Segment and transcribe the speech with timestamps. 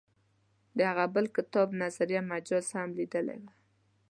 [0.77, 3.45] د هغه بل کتاب نظریه مجاز هم لیدلی و.